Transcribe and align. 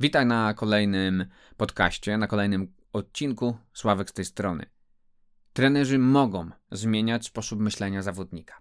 Witaj 0.00 0.26
na 0.26 0.54
kolejnym 0.54 1.26
podcaście, 1.56 2.18
na 2.18 2.26
kolejnym 2.26 2.72
odcinku. 2.92 3.56
Sławek 3.72 4.10
z 4.10 4.12
tej 4.12 4.24
strony. 4.24 4.66
Trenerzy 5.52 5.98
mogą 5.98 6.50
zmieniać 6.72 7.26
sposób 7.26 7.60
myślenia 7.60 8.02
zawodnika. 8.02 8.60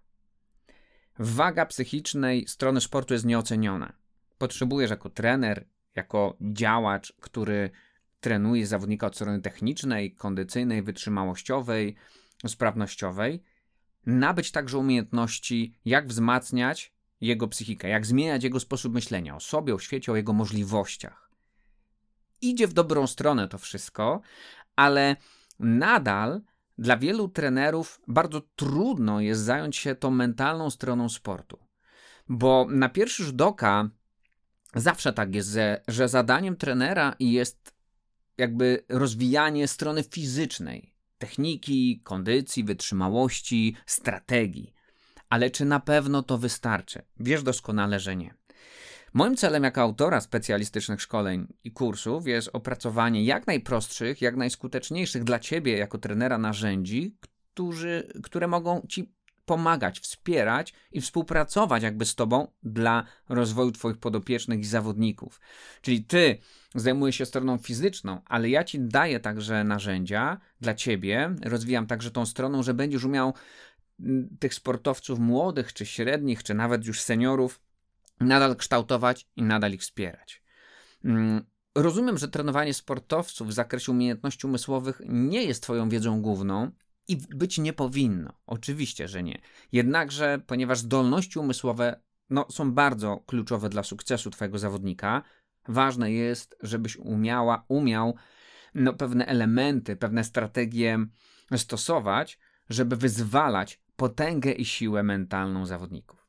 Waga 1.20 1.66
psychicznej 1.66 2.48
strony 2.48 2.82
sportu 2.82 3.14
jest 3.14 3.26
nieoceniona. 3.26 3.94
Potrzebujesz 4.38 4.90
jako 4.90 5.10
trener, 5.10 5.68
jako 5.96 6.38
działacz, 6.42 7.14
który 7.22 7.70
trenuje 8.20 8.68
zawodnika 8.68 9.08
od 9.08 9.16
strony 9.16 9.42
technicznej, 9.42 10.16
kondycyjnej, 10.16 10.84
wytrzymałościowej, 10.84 11.96
sprawnościowej, 12.48 13.44
nabyć 14.06 14.52
także 14.52 14.78
umiejętności, 14.78 15.74
jak 15.86 16.08
wzmacniać 16.08 16.94
jego 17.22 17.48
psychikę, 17.48 17.90
jak 17.90 18.06
zmieniać 18.06 18.44
jego 18.44 18.60
sposób 18.60 18.94
myślenia 18.94 19.36
o 19.36 19.40
sobie, 19.40 19.76
o 19.76 19.80
świecie, 19.80 20.12
o 20.12 20.16
jego 20.16 20.34
możliwościach. 20.34 21.25
Idzie 22.50 22.68
w 22.68 22.74
dobrą 22.74 23.08
stronę 23.08 23.48
to 23.48 23.58
wszystko, 23.58 24.22
ale 24.76 25.16
nadal 25.60 26.42
dla 26.78 26.98
wielu 26.98 27.30
trenerów 27.30 28.02
bardzo 28.08 28.42
trudno 28.56 29.22
jest 29.22 29.42
zająć 29.42 29.76
się 29.76 29.96
tą 29.96 30.12
mentalną 30.12 30.70
stroną 30.70 31.10
sportu. 31.10 31.60
Bo 32.30 32.68
na 32.70 32.90
pierwszy 32.90 33.24
rzut 33.24 33.42
oka 33.42 33.90
zawsze 34.76 35.14
tak 35.14 35.36
jest, 35.36 35.58
że 35.88 36.10
zadaniem 36.10 36.56
trenera 36.56 37.16
jest 37.20 37.76
jakby 38.38 38.86
rozwijanie 38.90 39.68
strony 39.68 40.04
fizycznej, 40.04 40.94
techniki, 41.18 42.02
kondycji, 42.04 42.64
wytrzymałości, 42.64 43.76
strategii. 43.86 44.74
Ale 45.30 45.50
czy 45.50 45.66
na 45.66 45.80
pewno 45.80 46.24
to 46.24 46.38
wystarczy? 46.38 47.02
Wiesz 47.20 47.44
doskonale, 47.44 48.00
że 48.00 48.16
nie. 48.16 48.34
Moim 49.16 49.36
celem 49.36 49.64
jako 49.64 49.82
autora 49.82 50.22
specjalistycznych 50.22 51.02
szkoleń 51.02 51.48
i 51.64 51.72
kursów 51.72 52.28
jest 52.28 52.50
opracowanie 52.54 53.24
jak 53.24 53.48
najprostszych, 53.48 54.22
jak 54.22 54.36
najskuteczniejszych 54.36 55.24
dla 55.24 55.40
ciebie 55.40 55.78
jako 55.78 55.98
trenera 55.98 56.38
narzędzi, 56.38 57.18
którzy, 57.20 58.08
które 58.24 58.48
mogą 58.48 58.86
ci 58.90 59.14
pomagać, 59.46 60.00
wspierać 60.00 60.74
i 60.92 61.02
współpracować 61.02 61.84
jakby 61.84 62.06
z 62.06 62.16
tobą 62.16 62.48
dla 62.64 63.04
rozwoju 63.30 63.72
twoich 63.72 63.98
podopiecznych 63.98 64.60
i 64.60 64.66
zawodników. 64.66 65.42
Czyli 65.82 66.04
ty 66.04 66.38
zajmujesz 66.76 67.16
się 67.16 67.26
stroną 67.26 67.58
fizyczną, 67.58 68.22
ale 68.26 68.50
ja 68.50 68.64
ci 68.64 68.80
daję 68.80 69.20
także 69.20 69.64
narzędzia 69.64 70.40
dla 70.62 70.74
ciebie, 70.74 71.36
rozwijam 71.44 71.88
także 71.88 72.12
tą 72.12 72.26
stroną, 72.26 72.64
że 72.64 72.74
będziesz 72.74 73.04
umiał 73.04 73.34
tych 74.40 74.54
sportowców 74.54 75.20
młodych, 75.20 75.74
czy 75.74 75.86
średnich, 75.86 76.44
czy 76.44 76.54
nawet 76.54 76.86
już 76.86 77.02
seniorów 77.02 77.66
nadal 78.20 78.56
kształtować 78.56 79.28
i 79.36 79.44
nadal 79.44 79.72
ich 79.72 79.82
wspierać. 79.82 80.44
Mm, 81.06 81.46
rozumiem, 81.76 82.18
że 82.18 82.28
trenowanie 82.28 82.74
sportowców 82.74 83.48
w 83.48 83.54
zakresie 83.54 83.92
umiejętności 83.92 84.48
umysłowych 84.48 85.02
nie 85.06 85.44
jest 85.44 85.64
Twoją 85.64 85.90
wiedzą 85.90 86.22
główną 86.22 86.72
i 87.08 87.18
być 87.18 87.58
nie 87.58 87.74
powinno. 87.74 88.34
Oczywiście, 88.46 89.08
że 89.08 89.24
nie. 89.24 89.42
Jednakże, 89.72 90.42
ponieważ 90.48 90.80
zdolności 90.80 91.40
umysłowe 91.40 92.02
no, 92.30 92.46
są 92.52 92.72
bardzo 92.72 93.18
kluczowe 93.18 93.70
dla 93.70 93.84
sukcesu 93.84 94.30
Twojego 94.30 94.60
zawodnika, 94.60 95.22
ważne 95.68 96.12
jest, 96.12 96.58
żebyś 96.62 96.98
umiała, 96.98 97.66
umiał 97.68 98.16
no, 98.76 98.94
pewne 98.94 99.26
elementy, 99.26 99.96
pewne 99.96 100.24
strategie 100.24 101.06
stosować, 101.58 102.40
żeby 102.70 102.96
wyzwalać 102.96 103.82
potęgę 103.96 104.52
i 104.52 104.66
siłę 104.66 105.04
mentalną 105.04 105.66
zawodników. 105.66 106.25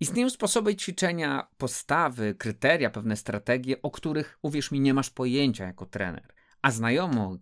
Istnieją 0.00 0.30
sposoby 0.30 0.76
ćwiczenia 0.76 1.46
postawy, 1.56 2.34
kryteria, 2.34 2.90
pewne 2.90 3.16
strategie, 3.16 3.82
o 3.82 3.90
których, 3.90 4.38
uwierz 4.42 4.70
mi, 4.70 4.80
nie 4.80 4.94
masz 4.94 5.10
pojęcia 5.10 5.64
jako 5.64 5.86
trener. 5.86 6.34
A 6.62 6.70
znajomo, 6.70 7.36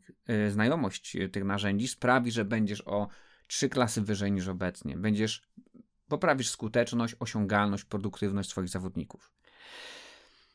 y, 0.47 0.51
znajomość 0.51 1.17
tych 1.33 1.45
narzędzi 1.45 1.89
sprawi, 1.89 2.33
że 2.33 2.45
będziesz 2.45 2.83
o 2.87 3.09
trzy 3.47 3.69
klasy 3.69 4.03
wyżej 4.03 4.33
niż 4.33 4.49
obecnie. 4.49 4.97
Będziesz, 4.97 5.43
poprawisz 6.09 6.51
skuteczność, 6.51 7.17
osiągalność, 7.21 7.85
produktywność 7.85 8.51
swoich 8.51 8.69
zawodników. 8.69 9.33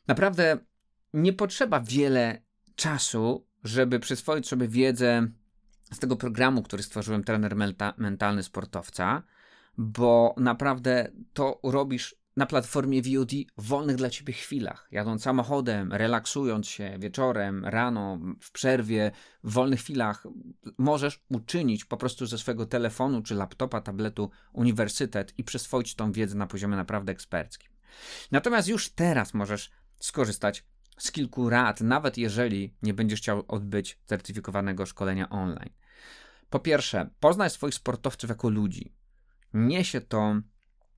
Naprawdę 0.08 0.58
nie 1.14 1.34
potrzeba 1.34 1.80
wiele 1.80 2.41
czasu, 2.75 3.47
żeby 3.64 4.00
przyswoić 4.00 4.47
sobie 4.47 4.68
wiedzę 4.68 5.28
z 5.91 6.00
tego 6.00 6.16
programu, 6.16 6.64
który 6.64 6.84
stworzyłem, 6.84 7.24
trener 7.24 7.56
mentalny 7.97 8.44
sportowca, 8.44 9.24
bo 9.78 10.36
naprawdę 10.38 11.12
to 11.34 11.59
robisz 11.63 12.16
na 12.38 12.46
platformie 12.46 13.02
VOD 13.02 13.31
w 13.58 13.68
wolnych 13.68 13.96
dla 13.96 14.09
ciebie 14.09 14.34
chwilach, 14.34 14.88
jadąc 14.91 15.24
samochodem, 15.24 15.94
relaksując 15.94 16.68
się 16.68 16.97
wieczorem, 17.00 17.66
rano, 17.66 18.19
w 18.41 18.52
przerwie, 18.52 19.12
w 19.44 19.52
wolnych 19.52 19.80
chwilach, 19.80 20.24
możesz 20.78 21.24
uczynić 21.30 21.85
po 21.85 21.97
prostu 21.97 22.25
ze 22.25 22.38
swojego 22.38 22.66
telefonu 22.66 23.22
czy 23.22 23.35
laptopa, 23.35 23.81
tabletu 23.81 24.30
uniwersytet 24.53 25.34
i 25.38 25.44
przyswoić 25.44 25.96
tą 25.96 26.12
wiedzę 26.12 26.35
na 26.35 26.47
poziomie 26.47 26.75
naprawdę 26.75 27.12
eksperckim. 27.12 27.72
Natomiast 28.31 28.68
już 28.68 28.90
teraz 28.90 29.34
możesz 29.34 29.72
skorzystać 30.00 30.66
z 30.97 31.12
kilku 31.12 31.50
rad, 31.50 31.81
nawet 31.81 32.18
jeżeli 32.18 32.74
nie 32.81 32.94
będziesz 32.94 33.19
chciał 33.19 33.44
odbyć 33.47 34.00
certyfikowanego 34.06 34.85
szkolenia 34.85 35.30
online. 35.30 35.74
Po 36.50 36.59
pierwsze, 36.59 37.09
poznaj 37.19 37.50
swoich 37.50 37.74
sportowców 37.74 38.30
jako 38.30 38.50
ludzi. 38.50 38.94
Niesie 39.56 40.02
to 40.02 40.36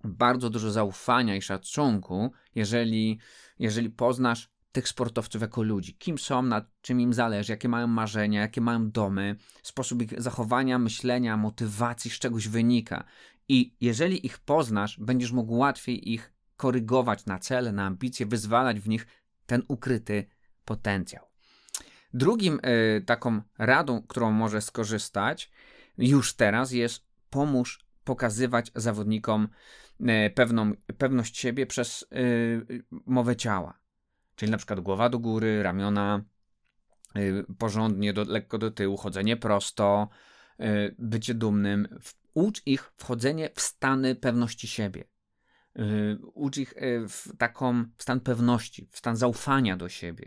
bardzo 0.03 0.50
dużo 0.50 0.72
zaufania 0.72 1.35
i 1.35 1.41
szacunku, 1.41 2.31
jeżeli, 2.56 3.19
jeżeli 3.59 3.90
poznasz 3.90 4.50
tych 4.72 4.88
sportowców 4.88 5.41
jako 5.41 5.63
ludzi. 5.63 5.94
Kim 5.94 6.18
są, 6.18 6.41
na 6.41 6.66
czym 6.81 7.01
im 7.01 7.13
zależy, 7.13 7.53
jakie 7.53 7.69
mają 7.69 7.88
marzenia, 7.88 8.41
jakie 8.41 8.62
mają 8.62 8.91
domy, 8.91 9.35
sposób 9.63 10.01
ich 10.01 10.22
zachowania, 10.22 10.79
myślenia, 10.79 11.38
motywacji, 11.38 12.12
z 12.12 12.19
czegoś 12.19 12.47
wynika. 12.47 13.03
I 13.47 13.75
jeżeli 13.81 14.25
ich 14.25 14.40
poznasz, 14.40 15.00
będziesz 15.00 15.31
mógł 15.31 15.53
łatwiej 15.53 16.13
ich 16.13 16.34
korygować 16.56 17.25
na 17.25 17.40
cele, 17.40 17.72
na 17.72 17.85
ambicje, 17.85 18.25
wyzwalać 18.25 18.79
w 18.79 18.88
nich 18.88 19.07
ten 19.46 19.63
ukryty 19.67 20.25
potencjał. 20.66 21.25
Drugim 22.13 22.59
y, 22.66 23.01
taką 23.06 23.41
radą, 23.57 24.01
którą 24.01 24.31
może 24.31 24.62
skorzystać 24.62 25.51
już 25.97 26.34
teraz 26.34 26.72
jest 26.72 27.06
pomóż 27.29 27.86
pokazywać 28.07 28.72
zawodnikom 28.75 29.47
y, 30.01 30.29
pewną, 30.35 30.72
pewność 30.97 31.38
siebie 31.38 31.66
przez 31.66 32.01
y, 32.01 32.84
mowę 33.06 33.35
ciała. 33.35 33.79
Czyli 34.35 34.51
na 34.51 34.57
przykład 34.57 34.79
głowa 34.79 35.09
do 35.09 35.19
góry, 35.19 35.63
ramiona 35.63 36.23
porządnie, 37.57 38.13
do, 38.13 38.23
lekko 38.23 38.57
do 38.57 38.72
tyłu, 38.72 38.97
chodzenie 38.97 39.38
prosto, 39.38 40.09
bycie 41.00 41.34
dumnym. 41.34 41.88
Ucz 42.34 42.62
ich 42.66 42.91
wchodzenie 42.96 43.50
w 43.56 43.62
stany 43.62 44.16
pewności 44.16 44.67
siebie. 44.67 45.03
Ucz 46.34 46.57
ich 46.57 46.73
w 47.09 47.38
taką 47.38 47.85
w 47.97 48.03
stan 48.03 48.19
pewności, 48.19 48.88
w 48.91 48.97
stan 48.97 49.16
zaufania 49.16 49.78
do 49.78 49.90
siebie. 49.90 50.25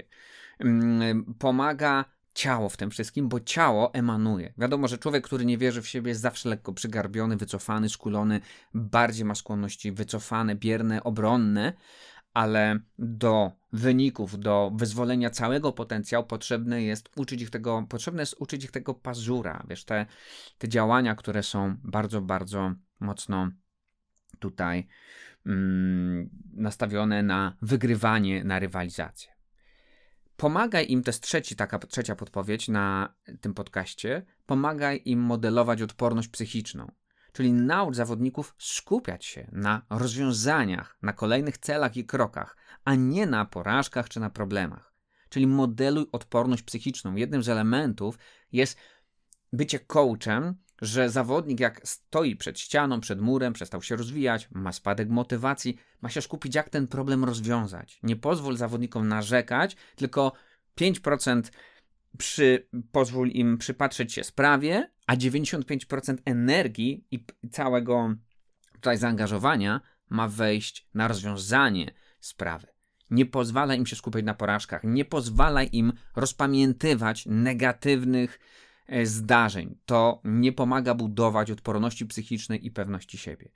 Mm, 0.58 1.34
pomaga 1.38 2.04
ciało 2.40 2.68
w 2.68 2.76
tym 2.76 2.90
wszystkim, 2.90 3.28
bo 3.28 3.40
ciało 3.40 3.94
emanuje. 3.94 4.52
Wiadomo, 4.58 4.88
że 4.88 4.98
człowiek, 4.98 5.24
który 5.24 5.44
nie 5.44 5.58
wierzy 5.58 5.82
w 5.82 5.88
siebie, 5.88 6.08
jest 6.08 6.20
zawsze 6.20 6.48
lekko 6.48 6.72
przygarbiony, 6.72 7.36
wycofany, 7.36 7.88
skulony, 7.88 8.40
bardziej 8.74 9.24
ma 9.24 9.34
skłonności 9.34 9.92
wycofane, 9.92 10.54
bierne, 10.54 11.04
obronne, 11.04 11.72
ale 12.34 12.80
do 12.98 13.52
wyników, 13.72 14.38
do 14.38 14.72
wyzwolenia 14.74 15.30
całego 15.30 15.72
potencjału 15.72 16.26
potrzebne 16.26 16.82
jest 16.82 17.10
uczyć 17.16 17.42
ich 17.42 17.50
tego, 17.50 17.86
potrzebne 17.88 18.22
jest 18.22 18.36
uczyć 18.38 18.64
ich 18.64 18.70
tego 18.70 18.94
pazura, 18.94 19.64
wiesz, 19.68 19.84
te, 19.84 20.06
te 20.58 20.68
działania, 20.68 21.14
które 21.14 21.42
są 21.42 21.76
bardzo, 21.84 22.20
bardzo 22.20 22.72
mocno 23.00 23.50
tutaj 24.38 24.86
mm, 25.46 26.30
nastawione 26.52 27.22
na 27.22 27.56
wygrywanie, 27.62 28.44
na 28.44 28.58
rywalizację. 28.58 29.39
Pomagaj 30.40 30.86
im, 30.90 31.02
to 31.02 31.08
jest 31.08 31.22
trzeci, 31.22 31.56
taka, 31.56 31.78
trzecia 31.78 32.16
podpowiedź 32.16 32.68
na 32.68 33.14
tym 33.40 33.54
podcaście, 33.54 34.22
pomagaj 34.46 35.02
im 35.04 35.20
modelować 35.20 35.82
odporność 35.82 36.28
psychiczną. 36.28 36.92
Czyli 37.32 37.52
naucz 37.52 37.96
zawodników 37.96 38.54
skupiać 38.58 39.24
się 39.24 39.48
na 39.52 39.82
rozwiązaniach, 39.90 40.98
na 41.02 41.12
kolejnych 41.12 41.58
celach 41.58 41.96
i 41.96 42.04
krokach, 42.04 42.56
a 42.84 42.94
nie 42.94 43.26
na 43.26 43.44
porażkach 43.44 44.08
czy 44.08 44.20
na 44.20 44.30
problemach. 44.30 44.94
Czyli 45.28 45.46
modeluj 45.46 46.06
odporność 46.12 46.62
psychiczną. 46.62 47.14
Jednym 47.14 47.42
z 47.42 47.48
elementów 47.48 48.18
jest 48.52 48.78
bycie 49.52 49.78
coachem, 49.78 50.54
że 50.80 51.10
zawodnik 51.10 51.60
jak 51.60 51.80
stoi 51.88 52.36
przed 52.36 52.60
ścianą, 52.60 53.00
przed 53.00 53.20
murem, 53.20 53.52
przestał 53.52 53.82
się 53.82 53.96
rozwijać, 53.96 54.48
ma 54.52 54.72
spadek 54.72 55.08
motywacji, 55.08 55.76
ma 56.00 56.08
się 56.08 56.22
skupić 56.22 56.54
jak 56.54 56.68
ten 56.68 56.88
problem 56.88 57.24
rozwiązać. 57.24 57.98
Nie 58.02 58.16
pozwól 58.16 58.56
zawodnikom 58.56 59.08
narzekać, 59.08 59.76
tylko 59.96 60.32
5% 60.80 61.42
przy, 62.18 62.68
pozwól 62.92 63.28
im 63.28 63.58
przypatrzeć 63.58 64.12
się 64.12 64.24
sprawie, 64.24 64.90
a 65.06 65.16
95% 65.16 66.16
energii 66.24 67.06
i 67.10 67.24
całego 67.50 68.14
tutaj 68.72 68.98
zaangażowania 68.98 69.80
ma 70.08 70.28
wejść 70.28 70.88
na 70.94 71.08
rozwiązanie 71.08 71.90
sprawy. 72.20 72.66
Nie 73.10 73.26
pozwalaj 73.26 73.78
im 73.78 73.86
się 73.86 73.96
skupiać 73.96 74.24
na 74.24 74.34
porażkach, 74.34 74.84
nie 74.84 75.04
pozwalaj 75.04 75.68
im 75.72 75.92
rozpamiętywać 76.16 77.26
negatywnych 77.26 78.38
zdarzeń. 79.04 79.78
To 79.86 80.20
nie 80.24 80.52
pomaga 80.52 80.94
budować 80.94 81.50
odporności 81.50 82.06
psychicznej 82.06 82.66
i 82.66 82.70
pewności 82.70 83.18
siebie. 83.18 83.50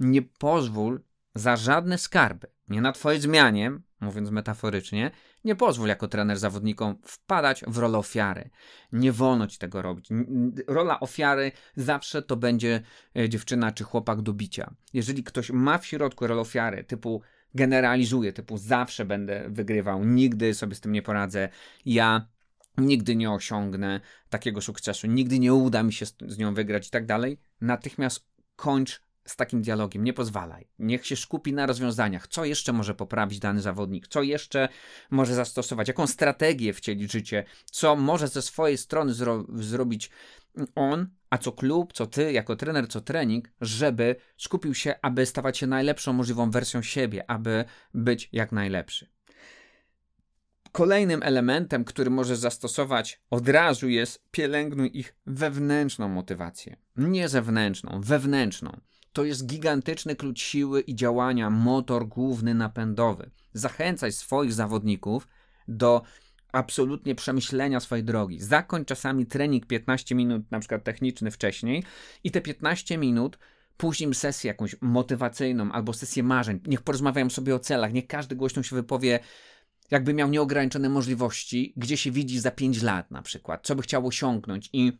Nie 0.00 0.22
pozwól 0.22 1.00
za 1.34 1.56
żadne 1.56 1.98
skarby, 1.98 2.46
nie 2.68 2.80
na 2.80 2.92
Twojej 2.92 3.20
zmianie, 3.20 3.72
mówiąc 4.00 4.30
metaforycznie, 4.30 5.10
nie 5.44 5.56
pozwól 5.56 5.88
jako 5.88 6.08
trener 6.08 6.38
zawodnikom 6.38 6.98
wpadać 7.02 7.64
w 7.66 7.78
rolę 7.78 7.98
ofiary. 7.98 8.50
Nie 8.92 9.12
wolno 9.12 9.46
ci 9.46 9.58
tego 9.58 9.82
robić. 9.82 10.08
Rola 10.66 11.00
ofiary 11.00 11.52
zawsze 11.76 12.22
to 12.22 12.36
będzie 12.36 12.82
e, 13.16 13.28
dziewczyna 13.28 13.72
czy 13.72 13.84
chłopak 13.84 14.22
do 14.22 14.32
bicia. 14.32 14.74
Jeżeli 14.92 15.24
ktoś 15.24 15.50
ma 15.50 15.78
w 15.78 15.86
środku 15.86 16.26
rolę 16.26 16.40
ofiary, 16.40 16.84
typu 16.84 17.22
generalizuje, 17.54 18.32
typu 18.32 18.58
zawsze 18.58 19.04
będę 19.04 19.48
wygrywał, 19.48 20.04
nigdy 20.04 20.54
sobie 20.54 20.74
z 20.74 20.80
tym 20.80 20.92
nie 20.92 21.02
poradzę, 21.02 21.48
ja 21.86 22.26
nigdy 22.78 23.16
nie 23.16 23.30
osiągnę 23.30 24.00
takiego 24.30 24.60
sukcesu, 24.60 25.06
nigdy 25.06 25.38
nie 25.38 25.54
uda 25.54 25.82
mi 25.82 25.92
się 25.92 26.06
z 26.06 26.38
nią 26.38 26.54
wygrać 26.54 26.88
i 26.88 26.90
tak 26.90 27.06
dalej, 27.06 27.40
natychmiast 27.60 28.26
kończ 28.56 29.02
z 29.24 29.36
takim 29.36 29.62
dialogiem, 29.62 30.04
nie 30.04 30.12
pozwalaj. 30.12 30.68
Niech 30.78 31.06
się 31.06 31.16
skupi 31.16 31.52
na 31.52 31.66
rozwiązaniach. 31.66 32.28
Co 32.28 32.44
jeszcze 32.44 32.72
może 32.72 32.94
poprawić 32.94 33.38
dany 33.38 33.60
zawodnik? 33.60 34.08
Co 34.08 34.22
jeszcze 34.22 34.68
może 35.10 35.34
zastosować? 35.34 35.88
Jaką 35.88 36.06
strategię 36.06 36.72
wcielić 36.72 37.12
życie? 37.12 37.44
Co 37.64 37.96
może 37.96 38.28
ze 38.28 38.42
swojej 38.42 38.78
strony 38.78 39.14
zro 39.14 39.46
zrobić 39.54 40.10
on, 40.74 41.08
a 41.30 41.38
co 41.38 41.52
klub, 41.52 41.92
co 41.92 42.06
ty 42.06 42.32
jako 42.32 42.56
trener, 42.56 42.88
co 42.88 43.00
trening, 43.00 43.48
żeby 43.60 44.16
skupił 44.36 44.74
się, 44.74 44.94
aby 45.02 45.26
stawać 45.26 45.58
się 45.58 45.66
najlepszą 45.66 46.12
możliwą 46.12 46.50
wersją 46.50 46.82
siebie, 46.82 47.30
aby 47.30 47.64
być 47.94 48.28
jak 48.32 48.52
najlepszy. 48.52 49.10
Kolejnym 50.72 51.22
elementem, 51.22 51.84
który 51.84 52.10
możesz 52.10 52.38
zastosować 52.38 53.20
od 53.30 53.48
razu 53.48 53.88
jest 53.88 54.24
pielęgnuj 54.30 54.90
ich 54.94 55.14
wewnętrzną 55.26 56.08
motywację. 56.08 56.76
Nie 56.96 57.28
zewnętrzną, 57.28 58.00
wewnętrzną. 58.04 58.80
To 59.12 59.24
jest 59.24 59.46
gigantyczny 59.46 60.16
klucz 60.16 60.40
siły 60.40 60.80
i 60.80 60.94
działania, 60.94 61.50
motor 61.50 62.08
główny 62.08 62.54
napędowy. 62.54 63.30
Zachęcaj 63.52 64.12
swoich 64.12 64.52
zawodników 64.52 65.28
do 65.68 66.02
absolutnie 66.52 67.14
przemyślenia 67.14 67.80
swojej 67.80 68.04
drogi. 68.04 68.40
Zakończ 68.40 68.88
czasami 68.88 69.26
trening 69.26 69.66
15 69.66 70.14
minut, 70.14 70.50
na 70.50 70.60
przykład 70.60 70.84
techniczny 70.84 71.30
wcześniej 71.30 71.84
i 72.24 72.30
te 72.30 72.40
15 72.40 72.98
minut 72.98 73.38
później 73.76 74.06
im 74.06 74.14
sesję 74.14 74.48
jakąś 74.48 74.76
motywacyjną 74.80 75.72
albo 75.72 75.92
sesję 75.92 76.22
marzeń. 76.22 76.60
Niech 76.66 76.82
porozmawiają 76.82 77.30
sobie 77.30 77.54
o 77.54 77.58
celach, 77.58 77.92
niech 77.92 78.06
każdy 78.06 78.36
głośno 78.36 78.62
się 78.62 78.76
wypowie, 78.76 79.20
jakby 79.90 80.14
miał 80.14 80.28
nieograniczone 80.28 80.88
możliwości, 80.88 81.72
gdzie 81.76 81.96
się 81.96 82.10
widzi 82.10 82.40
za 82.40 82.50
5 82.50 82.82
lat 82.82 83.10
na 83.10 83.22
przykład, 83.22 83.60
co 83.66 83.74
by 83.74 83.82
chciał 83.82 84.06
osiągnąć 84.06 84.70
i 84.72 84.98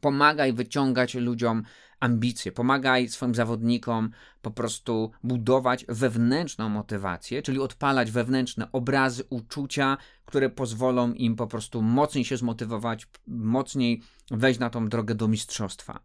pomagaj 0.00 0.52
wyciągać 0.52 1.14
ludziom 1.14 1.62
ambicje, 2.00 2.52
pomagaj 2.52 3.08
swoim 3.08 3.34
zawodnikom 3.34 4.10
po 4.42 4.50
prostu 4.50 5.10
budować 5.24 5.84
wewnętrzną 5.88 6.68
motywację, 6.68 7.42
czyli 7.42 7.60
odpalać 7.60 8.10
wewnętrzne 8.10 8.72
obrazy, 8.72 9.24
uczucia, 9.30 9.96
które 10.24 10.50
pozwolą 10.50 11.12
im 11.12 11.36
po 11.36 11.46
prostu 11.46 11.82
mocniej 11.82 12.24
się 12.24 12.36
zmotywować, 12.36 13.08
mocniej 13.26 14.02
wejść 14.30 14.60
na 14.60 14.70
tą 14.70 14.88
drogę 14.88 15.14
do 15.14 15.28
mistrzostwa. 15.28 16.00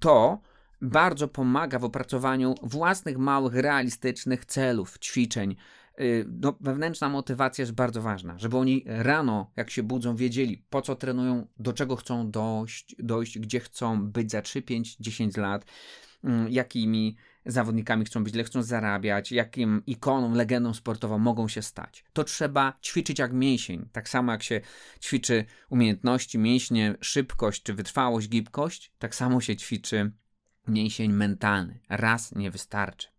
To 0.00 0.40
bardzo 0.82 1.28
pomaga 1.28 1.78
w 1.78 1.84
opracowaniu 1.84 2.54
własnych 2.62 3.18
małych, 3.18 3.54
realistycznych 3.54 4.44
celów, 4.44 4.98
ćwiczeń, 4.98 5.56
no, 6.40 6.56
wewnętrzna 6.60 7.08
motywacja 7.08 7.62
jest 7.62 7.72
bardzo 7.72 8.02
ważna, 8.02 8.38
żeby 8.38 8.56
oni 8.56 8.84
rano, 8.86 9.50
jak 9.56 9.70
się 9.70 9.82
budzą, 9.82 10.16
wiedzieli, 10.16 10.64
po 10.70 10.82
co 10.82 10.94
trenują, 10.94 11.46
do 11.58 11.72
czego 11.72 11.96
chcą 11.96 12.30
dojść, 12.30 12.96
dojść 12.98 13.38
gdzie 13.38 13.60
chcą 13.60 14.02
być 14.02 14.30
za 14.30 14.42
3, 14.42 14.62
5, 14.62 14.96
10 14.96 15.36
lat, 15.36 15.64
mm, 16.24 16.48
jakimi 16.48 17.16
zawodnikami 17.46 18.04
chcą 18.04 18.24
być, 18.24 18.34
ile 18.34 18.44
chcą 18.44 18.62
zarabiać, 18.62 19.32
jakim 19.32 19.82
ikoną, 19.86 20.34
legendą 20.34 20.74
sportową 20.74 21.18
mogą 21.18 21.48
się 21.48 21.62
stać. 21.62 22.04
To 22.12 22.24
trzeba 22.24 22.78
ćwiczyć 22.82 23.18
jak 23.18 23.32
mięsień. 23.32 23.88
Tak 23.92 24.08
samo 24.08 24.32
jak 24.32 24.42
się 24.42 24.60
ćwiczy 25.00 25.44
umiejętności, 25.70 26.38
mięśnie, 26.38 26.94
szybkość 27.00 27.62
czy 27.62 27.74
wytrwałość, 27.74 28.28
gibkość, 28.28 28.92
tak 28.98 29.14
samo 29.14 29.40
się 29.40 29.56
ćwiczy 29.56 30.12
mięsień 30.68 31.12
mentalny. 31.12 31.80
Raz 31.88 32.34
nie 32.34 32.50
wystarczy. 32.50 33.17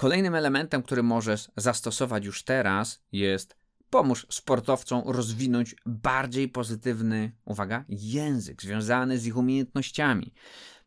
Kolejnym 0.00 0.34
elementem, 0.34 0.82
który 0.82 1.02
możesz 1.02 1.50
zastosować 1.56 2.24
już 2.24 2.42
teraz, 2.44 3.02
jest 3.12 3.56
pomóż 3.90 4.26
sportowcom 4.30 5.02
rozwinąć 5.06 5.76
bardziej 5.86 6.48
pozytywny, 6.48 7.32
uwaga, 7.44 7.84
język 7.88 8.62
związany 8.62 9.18
z 9.18 9.26
ich 9.26 9.36
umiejętnościami. 9.36 10.34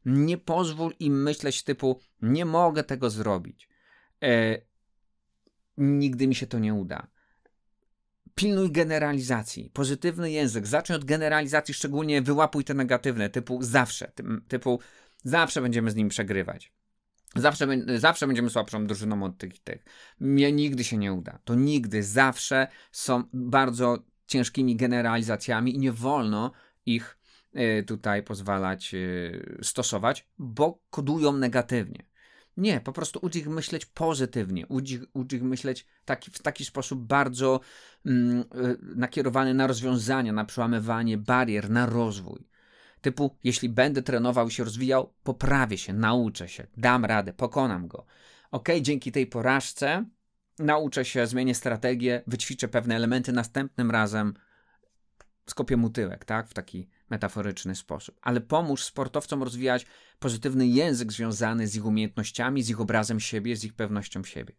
Nie 0.06 0.38
pozwól 0.38 0.94
im 1.00 1.24
myśleć 1.24 1.64
typu, 1.64 2.00
nie 2.22 2.46
mogę 2.46 2.84
tego 2.84 3.10
zrobić. 3.10 3.70
E, 4.24 4.58
nigdy 5.78 6.28
mi 6.28 6.36
się 6.36 6.48
to 6.48 6.60
nie 6.60 6.74
uda. 6.74 7.08
Pilnuj 8.36 8.72
generalizacji. 8.72 9.70
Pozytywny 9.74 10.32
język. 10.32 10.68
Zacznij 10.68 10.96
od 10.96 11.06
generalizacji, 11.06 11.74
szczególnie 11.74 12.22
wyłapuj 12.22 12.64
te 12.64 12.74
negatywne, 12.74 13.30
typu 13.30 13.60
zawsze, 13.62 14.12
typu 14.48 14.80
zawsze 15.24 15.62
będziemy 15.62 15.92
z 15.92 15.96
nim 15.96 16.10
przegrywać. 16.10 16.72
Zawsze, 17.36 17.68
zawsze 17.98 18.28
będziemy 18.28 18.50
słabszą 18.50 18.88
drużyną 18.88 19.24
od 19.24 19.38
tych 19.38 19.56
i 19.56 19.60
tych. 19.60 19.86
Mnie 20.20 20.52
nigdy 20.52 20.84
się 20.84 20.98
nie 20.98 21.14
uda. 21.14 21.40
To 21.44 21.56
nigdy, 21.56 22.04
zawsze 22.04 22.68
są 22.92 23.24
bardzo 23.34 23.98
ciężkimi 24.28 24.76
generalizacjami 24.76 25.76
i 25.76 25.80
nie 25.80 25.92
wolno 25.92 26.52
ich 26.86 27.18
y, 27.56 27.84
tutaj 27.84 28.24
pozwalać 28.24 28.94
y, 28.94 29.60
stosować, 29.62 30.28
bo 30.38 30.80
kodują 30.90 31.34
negatywnie. 31.34 32.06
Nie, 32.58 32.82
po 32.82 32.94
prostu 32.94 33.20
ucz 33.22 33.36
ich 33.36 33.48
myśleć 33.48 33.86
pozytywnie, 33.86 34.68
ucz 34.68 34.92
ich, 34.92 35.02
ich 35.34 35.44
myśleć 35.44 35.88
taki, 36.06 36.32
w 36.32 36.40
taki 36.40 36.66
sposób 36.66 37.00
bardzo 37.06 37.60
mm, 38.06 38.40
y, 38.42 38.78
nakierowany 38.96 39.54
na 39.54 39.68
rozwiązania, 39.68 40.34
na 40.34 40.46
przełamywanie 40.46 41.18
barier, 41.18 41.70
na 41.70 41.86
rozwój. 41.86 42.48
Typu, 43.04 43.38
jeśli 43.44 43.70
będę 43.70 44.02
trenował 44.02 44.50
się 44.50 44.64
rozwijał, 44.64 45.14
poprawię 45.24 45.78
się, 45.78 45.94
nauczę 45.94 46.50
się, 46.50 46.68
dam 46.78 47.06
radę, 47.06 47.34
pokonam 47.34 47.88
go. 47.88 48.06
Ok, 48.52 48.70
dzięki 48.82 49.12
tej 49.12 49.28
porażce 49.28 50.06
nauczę 50.60 51.06
się, 51.06 51.28
zmienię 51.28 51.56
strategię, 51.56 52.24
wyćwiczę 52.28 52.68
pewne 52.68 52.96
elementy, 52.96 53.32
następnym 53.32 53.92
razem 53.92 54.34
skopię 55.50 55.78
mu 55.78 55.90
tyłek, 55.90 56.26
tak? 56.26 56.50
W 56.50 56.54
taki 56.54 56.90
metaforyczny 57.10 57.76
sposób. 57.76 58.20
Ale 58.22 58.42
pomóż 58.42 58.84
sportowcom 58.84 59.44
rozwijać 59.44 59.86
pozytywny 60.20 60.68
język 60.68 61.12
związany 61.12 61.68
z 61.68 61.76
ich 61.76 61.86
umiejętnościami, 61.86 62.64
z 62.64 62.70
ich 62.70 62.82
obrazem 62.82 63.20
siebie, 63.20 63.56
z 63.56 63.64
ich 63.64 63.74
pewnością 63.74 64.24
siebie. 64.24 64.54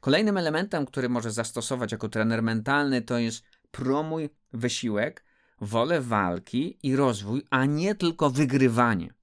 Kolejnym 0.00 0.36
elementem, 0.36 0.86
który 0.86 1.08
może 1.08 1.30
zastosować 1.30 1.92
jako 1.92 2.08
trener 2.08 2.42
mentalny, 2.42 3.02
to 3.02 3.18
jest 3.18 3.44
promuj 3.70 4.30
wysiłek, 4.52 5.23
wolę 5.60 6.00
walki 6.00 6.78
i 6.82 6.96
rozwój, 6.96 7.42
a 7.50 7.64
nie 7.64 7.94
tylko 7.94 8.30
wygrywanie. 8.30 9.14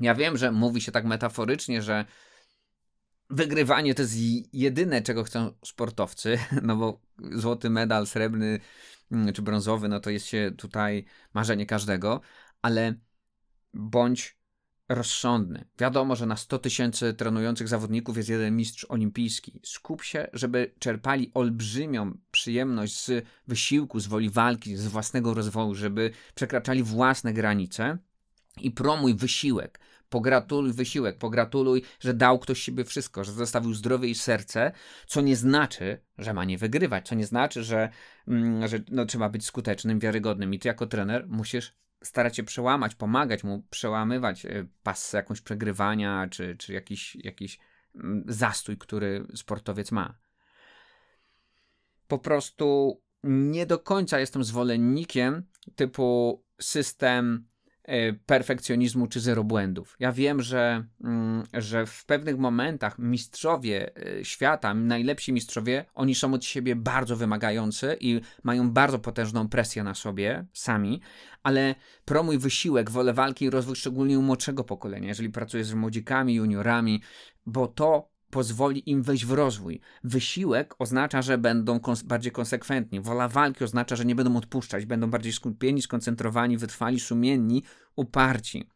Ja 0.00 0.14
wiem, 0.14 0.36
że 0.36 0.52
mówi 0.52 0.80
się 0.80 0.92
tak 0.92 1.04
metaforycznie, 1.04 1.82
że 1.82 2.04
wygrywanie 3.30 3.94
to 3.94 4.02
jest 4.02 4.16
jedyne, 4.52 5.02
czego 5.02 5.24
chcą 5.24 5.52
sportowcy, 5.64 6.38
no 6.62 6.76
bo 6.76 7.00
złoty 7.32 7.70
medal, 7.70 8.06
srebrny 8.06 8.60
mm, 9.12 9.32
czy 9.32 9.42
brązowy, 9.42 9.88
no 9.88 10.00
to 10.00 10.10
jest 10.10 10.26
się 10.26 10.52
tutaj 10.56 11.04
marzenie 11.34 11.66
każdego, 11.66 12.20
ale 12.62 12.94
bądź 13.74 14.36
rozsądny. 14.88 15.64
Wiadomo, 15.78 16.16
że 16.16 16.26
na 16.26 16.36
100 16.36 16.58
tysięcy 16.58 17.14
trenujących 17.14 17.68
zawodników 17.68 18.16
jest 18.16 18.28
jeden 18.28 18.56
mistrz 18.56 18.86
olimpijski. 18.88 19.60
Skup 19.64 20.02
się, 20.02 20.28
żeby 20.32 20.74
czerpali 20.78 21.30
olbrzymią 21.34 22.18
przyjemność 22.46 23.04
z 23.04 23.24
wysiłku, 23.48 24.00
z 24.00 24.06
woli 24.06 24.30
walki, 24.30 24.76
z 24.76 24.86
własnego 24.86 25.34
rozwoju, 25.34 25.74
żeby 25.74 26.10
przekraczali 26.34 26.82
własne 26.82 27.32
granice 27.32 27.98
i 28.60 28.70
promuj 28.70 29.14
wysiłek. 29.14 29.80
Pogratuluj 30.08 30.72
wysiłek, 30.72 31.18
pogratuluj, 31.18 31.82
że 32.00 32.14
dał 32.14 32.38
ktoś 32.38 32.62
siebie 32.62 32.84
wszystko, 32.84 33.24
że 33.24 33.32
zostawił 33.32 33.74
zdrowie 33.74 34.08
i 34.08 34.14
serce, 34.14 34.72
co 35.06 35.20
nie 35.20 35.36
znaczy, 35.36 36.00
że 36.18 36.34
ma 36.34 36.44
nie 36.44 36.58
wygrywać, 36.58 37.08
co 37.08 37.14
nie 37.14 37.26
znaczy, 37.26 37.64
że, 37.64 37.88
mm, 38.28 38.68
że 38.68 38.78
no, 38.90 39.06
trzeba 39.06 39.28
być 39.28 39.46
skutecznym, 39.46 39.98
wiarygodnym. 39.98 40.54
I 40.54 40.58
ty 40.58 40.68
jako 40.68 40.86
trener 40.86 41.28
musisz 41.28 41.72
starać 42.04 42.36
się 42.36 42.42
przełamać, 42.42 42.94
pomagać 42.94 43.44
mu 43.44 43.62
przełamywać 43.70 44.46
e, 44.46 44.66
pas 44.82 45.12
jakąś 45.12 45.40
przegrywania, 45.40 46.28
czy, 46.30 46.56
czy 46.56 46.72
jakiś, 46.72 47.16
jakiś 47.16 47.58
mm, 47.94 48.24
zastój, 48.28 48.76
który 48.78 49.26
sportowiec 49.34 49.92
ma. 49.92 50.25
Po 52.08 52.18
prostu 52.18 53.00
nie 53.24 53.66
do 53.66 53.78
końca 53.78 54.20
jestem 54.20 54.44
zwolennikiem 54.44 55.42
typu 55.76 56.42
system 56.60 57.46
e, 57.82 58.12
perfekcjonizmu 58.12 59.06
czy 59.06 59.20
zero 59.20 59.44
błędów. 59.44 59.96
Ja 60.00 60.12
wiem, 60.12 60.42
że, 60.42 60.86
mm, 61.04 61.42
że 61.52 61.86
w 61.86 62.04
pewnych 62.04 62.38
momentach 62.38 62.98
mistrzowie 62.98 63.96
e, 63.96 64.24
świata, 64.24 64.74
najlepsi 64.74 65.32
mistrzowie, 65.32 65.84
oni 65.94 66.14
są 66.14 66.34
od 66.34 66.44
siebie 66.44 66.76
bardzo 66.76 67.16
wymagający 67.16 67.96
i 68.00 68.20
mają 68.42 68.70
bardzo 68.70 68.98
potężną 68.98 69.48
presję 69.48 69.82
na 69.82 69.94
sobie 69.94 70.46
sami, 70.52 71.00
ale 71.42 71.74
promuj 72.04 72.38
wysiłek, 72.38 72.90
wolę 72.90 73.12
walki 73.12 73.44
i 73.44 73.50
rozwój 73.50 73.76
szczególnie 73.76 74.18
u 74.18 74.22
młodszego 74.22 74.64
pokolenia, 74.64 75.08
jeżeli 75.08 75.30
pracujesz 75.30 75.66
z 75.66 75.74
młodzikami, 75.74 76.34
juniorami, 76.34 77.02
bo 77.46 77.66
to 77.66 78.15
pozwoli 78.30 78.90
im 78.90 79.02
wejść 79.02 79.26
w 79.26 79.32
rozwój. 79.32 79.80
Wysiłek 80.04 80.74
oznacza, 80.78 81.22
że 81.22 81.38
będą 81.38 81.80
kons 81.80 82.02
bardziej 82.02 82.32
konsekwentni. 82.32 83.00
Wola 83.00 83.28
walki 83.28 83.64
oznacza, 83.64 83.96
że 83.96 84.04
nie 84.04 84.14
będą 84.14 84.36
odpuszczać, 84.36 84.86
będą 84.86 85.10
bardziej 85.10 85.32
skupieni, 85.32 85.82
skoncentrowani, 85.82 86.58
wytrwali, 86.58 87.00
sumienni, 87.00 87.62
uparci. 87.96 88.68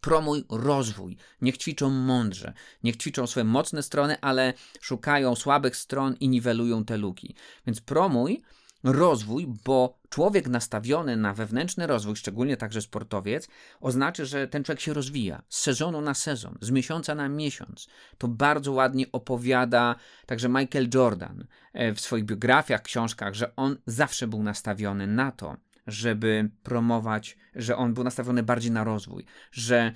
Promuj 0.00 0.44
rozwój. 0.50 1.16
Niech 1.40 1.58
ćwiczą 1.58 1.90
mądrze. 1.90 2.52
Niech 2.82 2.96
ćwiczą 2.96 3.26
swoje 3.26 3.44
mocne 3.44 3.82
strony, 3.82 4.20
ale 4.20 4.54
szukają 4.80 5.34
słabych 5.34 5.76
stron 5.76 6.14
i 6.20 6.28
niwelują 6.28 6.84
te 6.84 6.96
luki. 6.96 7.34
Więc 7.66 7.80
promuj 7.80 8.42
rozwój, 8.84 9.46
bo 9.64 9.98
człowiek 10.08 10.48
nastawiony 10.48 11.16
na 11.16 11.34
wewnętrzny 11.34 11.86
rozwój, 11.86 12.16
szczególnie 12.16 12.56
także 12.56 12.82
sportowiec, 12.82 13.48
oznacza, 13.80 14.24
że 14.24 14.48
ten 14.48 14.64
człowiek 14.64 14.80
się 14.80 14.94
rozwija 14.94 15.42
z 15.48 15.58
sezonu 15.58 16.00
na 16.00 16.14
sezon, 16.14 16.58
z 16.60 16.70
miesiąca 16.70 17.14
na 17.14 17.28
miesiąc. 17.28 17.88
To 18.18 18.28
bardzo 18.28 18.72
ładnie 18.72 19.12
opowiada 19.12 19.96
także 20.26 20.48
Michael 20.48 20.88
Jordan 20.94 21.46
e, 21.72 21.94
w 21.94 22.00
swoich 22.00 22.24
biografiach, 22.24 22.82
książkach, 22.82 23.34
że 23.34 23.56
on 23.56 23.76
zawsze 23.86 24.26
był 24.26 24.42
nastawiony 24.42 25.06
na 25.06 25.32
to, 25.32 25.56
żeby 25.86 26.50
promować, 26.62 27.36
że 27.54 27.76
on 27.76 27.94
był 27.94 28.04
nastawiony 28.04 28.42
bardziej 28.42 28.70
na 28.70 28.84
rozwój, 28.84 29.24
że 29.52 29.92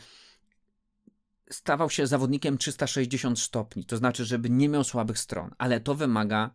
stawał 1.50 1.90
się 1.90 2.06
zawodnikiem 2.06 2.58
360 2.58 3.40
stopni, 3.40 3.84
to 3.84 3.96
znaczy, 3.96 4.24
żeby 4.24 4.50
nie 4.50 4.68
miał 4.68 4.84
słabych 4.84 5.18
stron, 5.18 5.50
ale 5.58 5.80
to 5.80 5.94
wymaga 5.94 6.50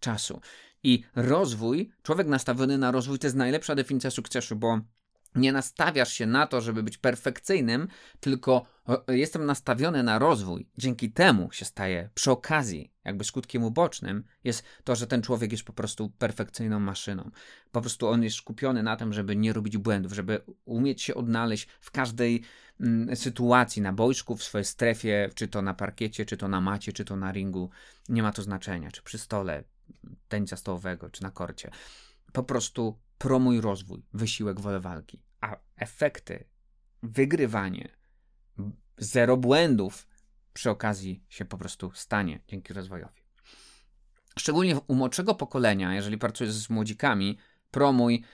czasu. 0.00 0.40
I 0.86 1.04
rozwój, 1.16 1.90
człowiek 2.02 2.26
nastawiony 2.26 2.78
na 2.78 2.90
rozwój 2.90 3.18
to 3.18 3.26
jest 3.26 3.36
najlepsza 3.36 3.74
definicja 3.74 4.10
sukcesu, 4.10 4.56
bo 4.56 4.80
nie 5.34 5.52
nastawiasz 5.52 6.12
się 6.12 6.26
na 6.26 6.46
to, 6.46 6.60
żeby 6.60 6.82
być 6.82 6.98
perfekcyjnym, 6.98 7.88
tylko 8.20 8.66
jestem 9.08 9.46
nastawiony 9.46 10.02
na 10.02 10.18
rozwój. 10.18 10.68
Dzięki 10.78 11.12
temu 11.12 11.52
się 11.52 11.64
staje 11.64 12.10
przy 12.14 12.30
okazji, 12.30 12.92
jakby 13.04 13.24
skutkiem 13.24 13.64
ubocznym, 13.64 14.24
jest 14.44 14.64
to, 14.84 14.96
że 14.96 15.06
ten 15.06 15.22
człowiek 15.22 15.52
jest 15.52 15.64
po 15.64 15.72
prostu 15.72 16.10
perfekcyjną 16.18 16.80
maszyną. 16.80 17.30
Po 17.72 17.80
prostu 17.80 18.08
on 18.08 18.22
jest 18.22 18.36
skupiony 18.36 18.82
na 18.82 18.96
tym, 18.96 19.12
żeby 19.12 19.36
nie 19.36 19.52
robić 19.52 19.76
błędów, 19.78 20.12
żeby 20.12 20.40
umieć 20.64 21.02
się 21.02 21.14
odnaleźć 21.14 21.68
w 21.80 21.90
każdej 21.90 22.42
mm, 22.80 23.16
sytuacji 23.16 23.82
na 23.82 23.92
boisku, 23.92 24.36
w 24.36 24.44
swojej 24.44 24.64
strefie, 24.64 25.30
czy 25.34 25.48
to 25.48 25.62
na 25.62 25.74
parkiecie, 25.74 26.26
czy 26.26 26.36
to 26.36 26.48
na 26.48 26.60
macie, 26.60 26.92
czy 26.92 27.04
to 27.04 27.16
na 27.16 27.32
ringu. 27.32 27.70
Nie 28.08 28.22
ma 28.22 28.32
to 28.32 28.42
znaczenia, 28.42 28.90
czy 28.90 29.02
przy 29.02 29.18
stole, 29.18 29.64
tenisa 30.28 30.56
stołowego 30.56 31.10
czy 31.10 31.22
na 31.22 31.30
korcie. 31.30 31.70
Po 32.32 32.42
prostu 32.42 32.98
promuj 33.18 33.60
rozwój, 33.60 34.02
wysiłek, 34.12 34.60
wolę 34.60 34.80
walki. 34.80 35.22
A 35.40 35.56
efekty, 35.76 36.44
wygrywanie, 37.02 37.88
zero 38.98 39.36
błędów 39.36 40.06
przy 40.52 40.70
okazji 40.70 41.24
się 41.28 41.44
po 41.44 41.58
prostu 41.58 41.90
stanie 41.94 42.40
dzięki 42.48 42.72
rozwojowi. 42.72 43.22
Szczególnie 44.38 44.80
u 44.86 44.94
młodszego 44.94 45.34
pokolenia, 45.34 45.94
jeżeli 45.94 46.18
pracujesz 46.18 46.52
z 46.52 46.70
młodzikami, 46.70 47.38
promuj, 47.70 48.24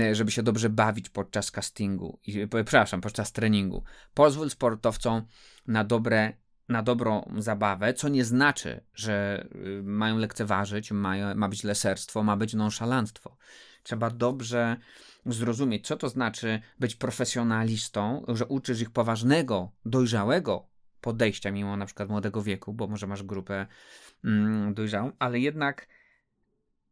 e, 0.00 0.14
żeby 0.14 0.30
się 0.30 0.42
dobrze 0.42 0.70
bawić 0.70 1.08
podczas 1.08 1.50
castingu, 1.50 2.20
i, 2.26 2.46
przepraszam, 2.48 3.00
podczas 3.00 3.32
treningu. 3.32 3.84
Pozwól 4.14 4.50
sportowcom 4.50 5.26
na 5.66 5.84
dobre 5.84 6.32
na 6.68 6.82
dobrą 6.82 7.32
zabawę, 7.38 7.94
co 7.94 8.08
nie 8.08 8.24
znaczy, 8.24 8.80
że 8.94 9.46
y, 9.54 9.82
mają 9.82 10.18
lekceważyć, 10.18 10.92
mają, 10.92 11.34
ma 11.34 11.48
być 11.48 11.64
leserstwo, 11.64 12.22
ma 12.22 12.36
być 12.36 12.54
nonszalantwo. 12.54 13.36
Trzeba 13.82 14.10
dobrze 14.10 14.76
zrozumieć, 15.26 15.86
co 15.86 15.96
to 15.96 16.08
znaczy 16.08 16.60
być 16.80 16.94
profesjonalistą, 16.94 18.24
że 18.28 18.46
uczysz 18.46 18.80
ich 18.80 18.90
poważnego, 18.90 19.72
dojrzałego 19.84 20.66
podejścia, 21.00 21.50
mimo 21.50 21.76
na 21.76 21.86
przykład 21.86 22.08
młodego 22.08 22.42
wieku, 22.42 22.72
bo 22.72 22.86
może 22.86 23.06
masz 23.06 23.22
grupę 23.22 23.66
mm, 24.24 24.74
dojrzałą, 24.74 25.12
ale 25.18 25.38
jednak 25.40 25.88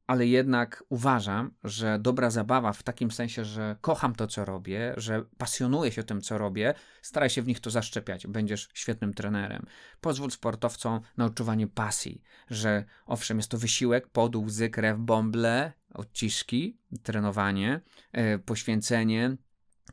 ale 0.07 0.27
jednak 0.27 0.85
uważam, 0.89 1.51
że 1.65 1.99
dobra 1.99 2.31
zabawa 2.31 2.73
w 2.73 2.83
takim 2.83 3.11
sensie, 3.11 3.45
że 3.45 3.77
kocham 3.81 4.15
to, 4.15 4.27
co 4.27 4.45
robię, 4.45 4.95
że 4.97 5.25
pasjonuję 5.39 5.93
się 5.93 6.03
tym, 6.03 6.21
co 6.21 6.39
robię, 6.39 6.75
staraj 7.03 7.31
się 7.31 7.43
w 7.43 7.47
nich 7.47 7.61
to 7.61 7.71
zaszczepiać. 7.71 8.27
Będziesz 8.27 8.69
świetnym 8.75 9.15
trenerem. 9.15 9.67
Pozwól 10.01 10.31
sportowcom 10.31 11.01
na 11.17 11.25
odczuwanie 11.25 11.67
pasji, 11.67 12.23
że 12.51 12.85
owszem, 13.07 13.37
jest 13.37 13.51
to 13.51 13.59
wysiłek, 13.59 14.09
pod 14.09 14.37
łzy, 14.37 14.71
krew, 14.71 14.99
bąble, 14.99 15.73
odciski, 15.95 16.79
trenowanie, 17.03 17.81
yy, 18.13 18.39
poświęcenie, 18.39 19.37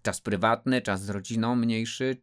czas 0.02 0.22
prywatny, 0.22 0.82
czas 0.82 1.04
z 1.04 1.10
rodziną 1.10 1.56
mniejszy, 1.56 2.22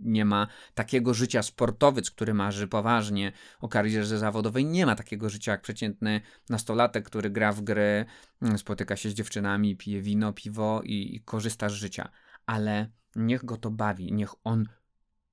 nie 0.00 0.24
ma 0.24 0.46
takiego 0.74 1.14
życia 1.14 1.42
sportowiec, 1.42 2.10
który 2.10 2.34
marzy 2.34 2.68
poważnie 2.68 3.32
o 3.60 3.68
karierze 3.68 4.18
zawodowej. 4.18 4.64
Nie 4.64 4.86
ma 4.86 4.94
takiego 4.94 5.30
życia 5.30 5.52
jak 5.52 5.62
przeciętny 5.62 6.20
nastolatek, 6.50 7.06
który 7.06 7.30
gra 7.30 7.52
w 7.52 7.60
gry, 7.60 8.04
mm, 8.42 8.58
spotyka 8.58 8.96
się 8.96 9.10
z 9.10 9.14
dziewczynami, 9.14 9.76
pije 9.76 10.02
wino, 10.02 10.32
piwo 10.32 10.82
i, 10.84 11.16
i 11.16 11.20
korzysta 11.20 11.68
z 11.68 11.72
życia. 11.72 12.08
Ale 12.46 12.90
niech 13.16 13.44
go 13.44 13.56
to 13.56 13.70
bawi, 13.70 14.12
niech 14.12 14.34
on 14.44 14.66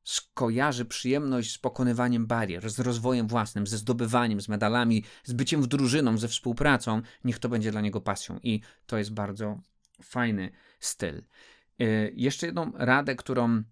skojarzy 0.03 0.85
przyjemność 0.85 1.53
z 1.53 1.57
pokonywaniem 1.57 2.27
barier, 2.27 2.69
z 2.69 2.79
rozwojem 2.79 3.27
własnym, 3.27 3.67
ze 3.67 3.77
zdobywaniem, 3.77 4.41
z 4.41 4.49
medalami, 4.49 5.03
z 5.23 5.33
byciem 5.33 5.61
w 5.61 5.67
drużyną, 5.67 6.17
ze 6.17 6.27
współpracą. 6.27 7.01
Niech 7.23 7.39
to 7.39 7.49
będzie 7.49 7.71
dla 7.71 7.81
niego 7.81 8.01
pasją. 8.01 8.39
I 8.43 8.61
to 8.85 8.97
jest 8.97 9.13
bardzo 9.13 9.61
fajny 10.03 10.51
styl. 10.79 11.23
Yy, 11.79 12.11
jeszcze 12.15 12.45
jedną 12.45 12.71
radę, 12.75 13.15
którą 13.15 13.63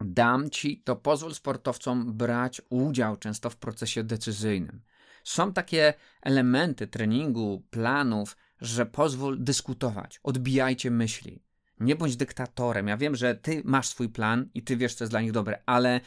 dam 0.00 0.50
ci, 0.50 0.82
to 0.84 0.96
pozwól 0.96 1.34
sportowcom 1.34 2.12
brać 2.12 2.62
udział 2.68 3.16
często 3.16 3.50
w 3.50 3.56
procesie 3.56 4.04
decyzyjnym. 4.04 4.80
Są 5.24 5.52
takie 5.52 5.94
elementy 6.22 6.86
treningu, 6.86 7.62
planów, 7.70 8.36
że 8.60 8.86
pozwól 8.86 9.44
dyskutować, 9.44 10.20
odbijajcie 10.22 10.90
myśli. 10.90 11.42
Nie 11.80 11.96
bądź 11.96 12.16
dyktatorem. 12.16 12.88
Ja 12.88 12.96
wiem, 12.96 13.16
że 13.16 13.34
ty 13.34 13.62
masz 13.64 13.88
swój 13.88 14.08
plan 14.08 14.48
i 14.54 14.62
ty 14.62 14.76
wiesz, 14.76 14.94
co 14.94 15.04
jest 15.04 15.12
dla 15.12 15.20
nich 15.20 15.32
dobre, 15.32 15.62
ale, 15.66 16.00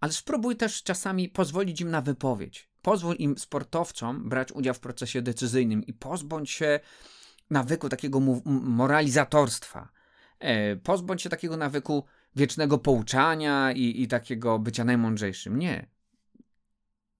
ale 0.00 0.12
spróbuj 0.12 0.56
też 0.56 0.82
czasami 0.82 1.28
pozwolić 1.28 1.80
im 1.80 1.90
na 1.90 2.00
wypowiedź. 2.00 2.70
Pozwól 2.82 3.16
im, 3.16 3.38
sportowcom, 3.38 4.28
brać 4.28 4.52
udział 4.52 4.74
w 4.74 4.80
procesie 4.80 5.22
decyzyjnym 5.22 5.86
i 5.86 5.92
pozbądź 5.92 6.50
się 6.50 6.80
nawyku 7.50 7.88
takiego 7.88 8.20
moralizatorstwa. 8.44 9.88
E, 10.38 10.76
pozbądź 10.76 11.22
się 11.22 11.30
takiego 11.30 11.56
nawyku 11.56 12.04
wiecznego 12.36 12.78
pouczania 12.78 13.72
i, 13.72 14.02
i 14.02 14.08
takiego 14.08 14.58
bycia 14.58 14.84
najmądrzejszym. 14.84 15.58
Nie. 15.58 15.86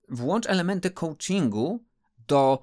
Włącz 0.09 0.45
elementy 0.45 0.91
coachingu 0.91 1.83
do 2.27 2.61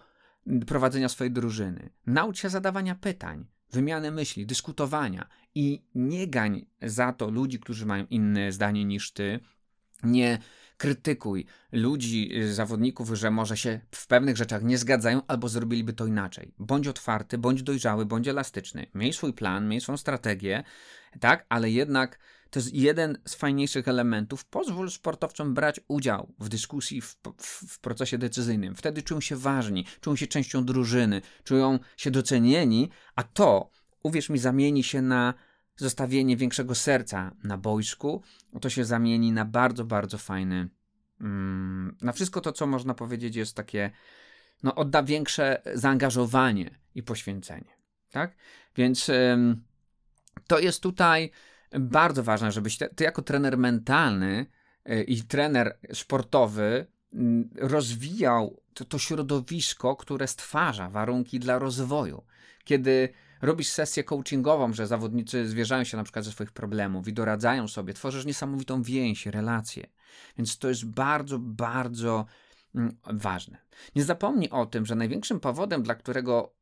prowadzenia 0.66 1.08
swojej 1.08 1.32
drużyny. 1.32 1.90
Naucz 2.06 2.38
się 2.38 2.48
zadawania 2.48 2.94
pytań, 2.94 3.46
wymiany 3.72 4.10
myśli, 4.10 4.46
dyskutowania 4.46 5.28
i 5.54 5.82
nie 5.94 6.28
gań 6.28 6.66
za 6.82 7.12
to 7.12 7.30
ludzi, 7.30 7.60
którzy 7.60 7.86
mają 7.86 8.06
inne 8.10 8.52
zdanie 8.52 8.84
niż 8.84 9.12
ty. 9.12 9.40
Nie 10.02 10.38
krytykuj 10.76 11.46
ludzi, 11.72 12.38
y, 12.38 12.54
zawodników, 12.54 13.10
że 13.12 13.30
może 13.30 13.56
się 13.56 13.80
w 13.90 14.06
pewnych 14.06 14.36
rzeczach 14.36 14.62
nie 14.62 14.78
zgadzają 14.78 15.22
albo 15.26 15.48
zrobiliby 15.48 15.92
to 15.92 16.06
inaczej. 16.06 16.54
Bądź 16.58 16.88
otwarty, 16.88 17.38
bądź 17.38 17.62
dojrzały, 17.62 18.06
bądź 18.06 18.28
elastyczny. 18.28 18.86
Miej 18.94 19.12
swój 19.12 19.32
plan, 19.32 19.68
miej 19.68 19.80
swoją 19.80 19.96
strategię, 19.96 20.64
tak, 21.20 21.46
ale 21.48 21.70
jednak 21.70 22.18
to 22.50 22.58
jest 22.60 22.74
jeden 22.74 23.18
z 23.24 23.34
fajniejszych 23.34 23.88
elementów. 23.88 24.44
Pozwól 24.44 24.90
sportowcom 24.90 25.54
brać 25.54 25.80
udział 25.88 26.32
w 26.38 26.48
dyskusji, 26.48 27.00
w, 27.00 27.16
w, 27.38 27.72
w, 27.72 27.78
procesie 27.78 28.18
decyzyjnym. 28.18 28.74
Wtedy 28.74 29.02
czują 29.02 29.20
się 29.20 29.36
ważni, 29.36 29.84
czują 30.00 30.16
się 30.16 30.26
częścią 30.26 30.64
drużyny, 30.64 31.22
czują 31.44 31.78
się 31.96 32.10
docenieni, 32.10 32.90
a 33.16 33.22
to, 33.22 33.70
uwierz 34.02 34.28
mi, 34.28 34.38
zamieni 34.38 34.84
się 34.84 35.02
na 35.02 35.34
zostawienie 35.76 36.36
większego 36.36 36.74
serca 36.74 37.36
na 37.44 37.58
boisku. 37.58 38.22
To 38.60 38.70
się 38.70 38.84
zamieni 38.84 39.32
na 39.32 39.44
bardzo, 39.44 39.84
bardzo 39.84 40.18
fajny. 40.18 40.68
Mm, 41.20 41.96
na 42.00 42.12
wszystko 42.12 42.40
to, 42.40 42.52
co 42.52 42.66
można 42.66 42.94
powiedzieć, 42.94 43.36
jest 43.36 43.56
takie, 43.56 43.90
no, 44.62 44.74
odda 44.74 45.02
większe 45.02 45.62
zaangażowanie 45.74 46.78
i 46.94 47.02
poświęcenie. 47.02 47.76
Tak? 48.10 48.36
Więc 48.76 49.10
to 50.46 50.58
jest 50.58 50.82
tutaj 50.82 51.30
bardzo 51.80 52.22
ważne, 52.22 52.52
żebyś 52.52 52.78
ty, 52.78 52.88
ty 52.96 53.04
jako 53.04 53.22
trener 53.22 53.58
mentalny 53.58 54.46
y, 54.90 55.02
i 55.02 55.22
trener 55.22 55.78
sportowy 55.92 56.86
mm, 57.12 57.50
rozwijał 57.56 58.62
to, 58.74 58.84
to 58.84 58.98
środowisko, 58.98 59.96
które 59.96 60.28
stwarza 60.28 60.88
warunki 60.88 61.38
dla 61.38 61.58
rozwoju. 61.58 62.24
Kiedy 62.64 63.08
robisz 63.42 63.68
sesję 63.68 64.04
coachingową, 64.04 64.72
że 64.72 64.86
zawodnicy 64.86 65.48
zwierzają 65.48 65.84
się 65.84 65.96
na 65.96 66.04
przykład 66.04 66.24
ze 66.24 66.32
swoich 66.32 66.52
problemów 66.52 67.08
i 67.08 67.12
doradzają 67.12 67.68
sobie, 67.68 67.94
tworzysz 67.94 68.24
niesamowitą 68.24 68.82
więź, 68.82 69.26
relacje. 69.26 69.86
Więc 70.38 70.58
to 70.58 70.68
jest 70.68 70.84
bardzo, 70.86 71.38
bardzo 71.38 72.26
mm, 72.74 72.96
ważne. 73.04 73.58
Nie 73.96 74.04
zapomnij 74.04 74.50
o 74.50 74.66
tym, 74.66 74.86
że 74.86 74.94
największym 74.94 75.40
powodem, 75.40 75.82
dla 75.82 75.94
którego 75.94 76.54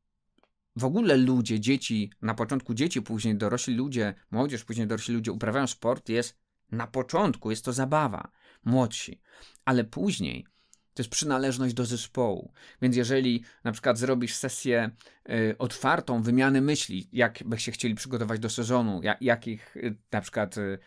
w 0.75 0.85
ogóle 0.85 1.17
ludzie, 1.17 1.59
dzieci, 1.59 2.11
na 2.21 2.33
początku 2.33 2.73
dzieci, 2.73 3.01
później 3.01 3.35
dorośli 3.35 3.75
ludzie, 3.75 4.13
młodzież, 4.31 4.63
później 4.63 4.87
dorośli 4.87 5.15
ludzie 5.15 5.31
uprawiają 5.31 5.67
sport, 5.67 6.09
jest 6.09 6.39
na 6.71 6.87
początku, 6.87 7.49
jest 7.49 7.65
to 7.65 7.73
zabawa, 7.73 8.31
młodsi, 8.63 9.21
ale 9.65 9.83
później 9.83 10.45
to 10.93 11.01
jest 11.01 11.09
przynależność 11.09 11.73
do 11.73 11.85
zespołu. 11.85 12.51
Więc 12.81 12.95
jeżeli 12.95 13.43
na 13.63 13.71
przykład 13.71 13.97
zrobisz 13.97 14.35
sesję 14.35 14.89
y, 15.29 15.55
otwartą, 15.59 16.21
wymiany 16.21 16.61
myśli, 16.61 17.09
jak 17.13 17.43
by 17.45 17.59
się 17.59 17.71
chcieli 17.71 17.95
przygotować 17.95 18.39
do 18.39 18.49
sezonu, 18.49 18.99
jak, 19.03 19.21
jakich 19.21 19.77
y, 19.77 19.95
na 20.11 20.21
przykład 20.21 20.57
y, 20.57 20.79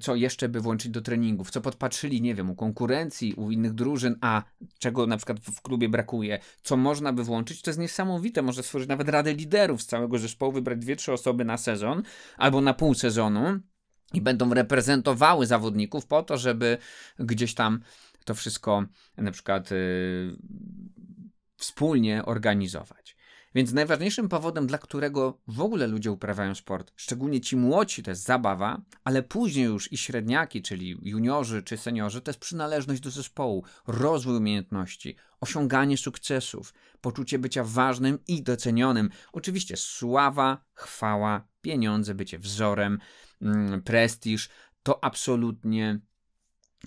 co 0.00 0.14
jeszcze 0.14 0.48
by 0.48 0.60
włączyć 0.60 0.90
do 0.90 1.00
treningów, 1.00 1.50
co 1.50 1.60
podpatrzyli, 1.60 2.22
nie 2.22 2.34
wiem, 2.34 2.50
u 2.50 2.54
konkurencji, 2.54 3.34
u 3.34 3.50
innych 3.50 3.72
drużyn, 3.72 4.16
a 4.20 4.42
czego 4.78 5.06
na 5.06 5.16
przykład 5.16 5.40
w 5.40 5.62
klubie 5.62 5.88
brakuje, 5.88 6.38
co 6.62 6.76
można 6.76 7.12
by 7.12 7.24
włączyć, 7.24 7.62
to 7.62 7.70
jest 7.70 7.80
niesamowite. 7.80 8.42
Może 8.42 8.62
stworzyć 8.62 8.88
nawet 8.88 9.08
radę 9.08 9.34
liderów 9.34 9.82
z 9.82 9.86
całego 9.86 10.18
zespołu, 10.18 10.52
wybrać 10.52 10.78
dwie, 10.78 10.96
trzy 10.96 11.12
osoby 11.12 11.44
na 11.44 11.56
sezon 11.56 12.02
albo 12.36 12.60
na 12.60 12.74
pół 12.74 12.94
sezonu 12.94 13.60
i 14.14 14.20
będą 14.20 14.54
reprezentowały 14.54 15.46
zawodników 15.46 16.06
po 16.06 16.22
to, 16.22 16.38
żeby 16.38 16.78
gdzieś 17.18 17.54
tam 17.54 17.80
to 18.28 18.34
wszystko 18.34 18.84
na 19.16 19.30
przykład 19.30 19.70
yy, 19.70 20.36
wspólnie 21.56 22.24
organizować. 22.24 23.16
Więc 23.54 23.72
najważniejszym 23.72 24.28
powodem, 24.28 24.66
dla 24.66 24.78
którego 24.78 25.40
w 25.46 25.60
ogóle 25.60 25.86
ludzie 25.86 26.12
uprawiają 26.12 26.54
sport, 26.54 26.92
szczególnie 26.96 27.40
ci 27.40 27.56
młodsi, 27.56 28.02
to 28.02 28.10
jest 28.10 28.22
zabawa, 28.22 28.80
ale 29.04 29.22
później 29.22 29.64
już 29.64 29.92
i 29.92 29.96
średniaki, 29.96 30.62
czyli 30.62 30.98
juniorzy 31.02 31.62
czy 31.62 31.76
seniorzy, 31.76 32.20
to 32.20 32.30
jest 32.30 32.40
przynależność 32.40 33.00
do 33.00 33.10
zespołu, 33.10 33.64
rozwój 33.86 34.36
umiejętności, 34.36 35.16
osiąganie 35.40 35.96
sukcesów, 35.96 36.74
poczucie 37.00 37.38
bycia 37.38 37.64
ważnym 37.64 38.18
i 38.26 38.42
docenionym. 38.42 39.10
Oczywiście 39.32 39.76
sława, 39.76 40.64
chwała, 40.74 41.48
pieniądze, 41.60 42.14
bycie 42.14 42.38
wzorem, 42.38 42.98
mm, 43.42 43.82
prestiż 43.82 44.48
to 44.82 45.04
absolutnie 45.04 46.00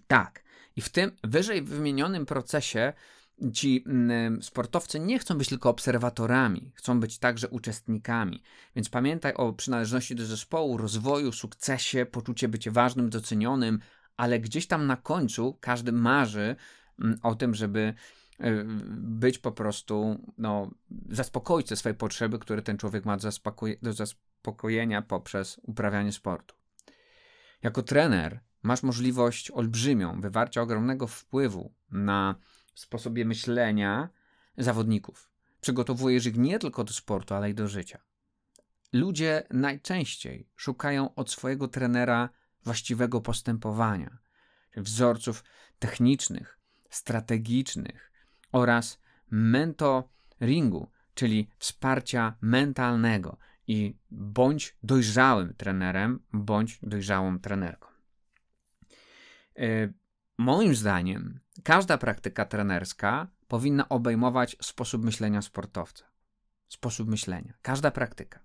tak. 0.07 0.50
I 0.75 0.81
w 0.81 0.89
tym 0.89 1.11
wyżej 1.23 1.61
wymienionym 1.61 2.25
procesie 2.25 2.93
ci 3.53 3.83
mm, 3.87 4.43
sportowcy 4.43 4.99
nie 4.99 5.19
chcą 5.19 5.37
być 5.37 5.49
tylko 5.49 5.69
obserwatorami, 5.69 6.71
chcą 6.75 6.99
być 6.99 7.19
także 7.19 7.49
uczestnikami. 7.49 8.43
Więc 8.75 8.89
pamiętaj 8.89 9.33
o 9.33 9.53
przynależności 9.53 10.15
do 10.15 10.25
zespołu, 10.25 10.77
rozwoju, 10.77 11.31
sukcesie, 11.31 12.05
poczucie 12.05 12.47
bycia 12.47 12.71
ważnym, 12.71 13.09
docenionym, 13.09 13.79
ale 14.17 14.39
gdzieś 14.39 14.67
tam 14.67 14.87
na 14.87 14.97
końcu 14.97 15.57
każdy 15.61 15.91
marzy 15.91 16.55
mm, 16.99 17.19
o 17.23 17.35
tym, 17.35 17.55
żeby 17.55 17.93
y, 18.39 18.65
być 18.93 19.37
po 19.37 19.51
prostu, 19.51 20.25
no, 20.37 20.71
zaspokoić 21.09 21.67
te 21.67 21.75
swoje 21.75 21.95
potrzeby, 21.95 22.39
które 22.39 22.61
ten 22.61 22.77
człowiek 22.77 23.05
ma 23.05 23.17
do 23.81 23.93
zaspokojenia 23.93 25.01
poprzez 25.01 25.59
uprawianie 25.63 26.11
sportu. 26.11 26.55
Jako 27.61 27.83
trener 27.83 28.39
masz 28.63 28.83
możliwość 28.83 29.51
olbrzymią 29.51 30.21
wywarcia 30.21 30.61
ogromnego 30.61 31.07
wpływu 31.07 31.73
na 31.91 32.35
sposobie 32.75 33.25
myślenia 33.25 34.09
zawodników. 34.57 35.29
Przygotowujesz 35.61 36.25
ich 36.25 36.37
nie 36.37 36.59
tylko 36.59 36.83
do 36.83 36.93
sportu, 36.93 37.33
ale 37.33 37.49
i 37.49 37.53
do 37.53 37.67
życia. 37.67 37.99
Ludzie 38.93 39.43
najczęściej 39.49 40.49
szukają 40.55 41.15
od 41.15 41.31
swojego 41.31 41.67
trenera 41.67 42.29
właściwego 42.63 43.21
postępowania, 43.21 44.17
wzorców 44.77 45.43
technicznych, 45.79 46.59
strategicznych 46.89 48.11
oraz 48.51 48.99
mentoringu, 49.31 50.91
czyli 51.13 51.49
wsparcia 51.57 52.37
mentalnego 52.41 53.37
i 53.67 53.97
bądź 54.11 54.75
dojrzałym 54.83 55.53
trenerem, 55.53 56.19
bądź 56.33 56.79
dojrzałą 56.83 57.39
trenerką. 57.39 57.90
E, 59.57 59.93
moim 60.37 60.75
zdaniem 60.75 61.39
każda 61.63 61.97
praktyka 61.97 62.45
trenerska 62.45 63.27
powinna 63.47 63.89
obejmować 63.89 64.57
sposób 64.61 65.05
myślenia 65.05 65.41
sportowca. 65.41 66.05
Sposób 66.67 67.09
myślenia. 67.09 67.53
Każda 67.61 67.91
praktyka 67.91 68.39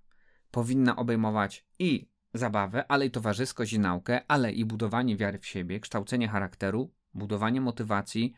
powinna 0.51 0.97
obejmować 0.97 1.64
i 1.79 2.09
zabawę, 2.35 2.85
ale 2.88 3.07
i 3.07 3.11
towarzyskość 3.11 3.73
i 3.73 3.79
naukę, 3.79 4.21
ale 4.29 4.53
i 4.53 4.64
budowanie 4.64 5.16
wiary 5.16 5.38
w 5.38 5.47
siebie, 5.47 5.81
kształcenie 5.81 6.29
charakteru, 6.29 6.92
budowanie 7.14 7.61
motywacji, 7.61 8.35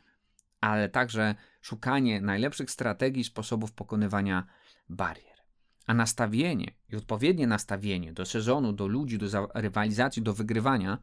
ale 0.60 0.88
także 0.88 1.34
szukanie 1.60 2.20
najlepszych 2.20 2.70
strategii, 2.70 3.24
sposobów 3.24 3.72
pokonywania 3.72 4.46
barier. 4.88 5.38
A 5.86 5.94
nastawienie 5.94 6.74
i 6.88 6.96
odpowiednie 6.96 7.46
nastawienie 7.46 8.12
do 8.12 8.26
sezonu, 8.26 8.72
do 8.72 8.86
ludzi, 8.86 9.18
do 9.18 9.48
rywalizacji, 9.54 10.22
do 10.22 10.34
wygrywania, 10.34 10.98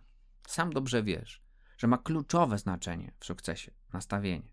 sam 0.47 0.73
dobrze 0.73 1.03
wiesz, 1.03 1.44
że 1.77 1.87
ma 1.87 1.97
kluczowe 1.97 2.57
znaczenie 2.57 3.11
w 3.19 3.25
sukcesie 3.25 3.71
nastawienie. 3.93 4.51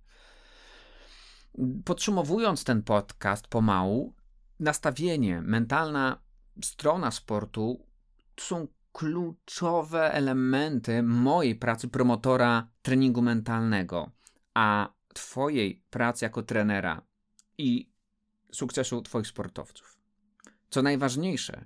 Podsumowując 1.85 2.65
ten 2.65 2.83
podcast 2.83 3.49
pomału, 3.49 4.15
nastawienie, 4.61 5.41
mentalna 5.41 6.23
strona 6.63 7.11
sportu 7.11 7.87
są 8.41 8.69
kluczowe 8.93 10.13
elementy 10.13 11.03
mojej 11.03 11.55
pracy 11.57 11.89
promotora 11.89 12.69
treningu 12.83 13.23
mentalnego, 13.23 14.11
a 14.55 14.93
Twojej 15.15 15.83
pracy 15.91 16.25
jako 16.25 16.43
trenera 16.43 17.03
i 17.59 17.93
sukcesu 18.53 19.03
Twoich 19.03 19.27
sportowców. 19.27 19.99
Co 20.71 20.83
najważniejsze, 20.83 21.65